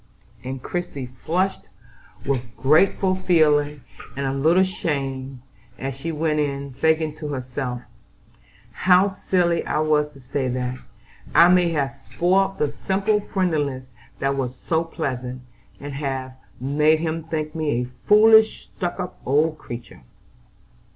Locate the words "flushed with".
1.05-2.41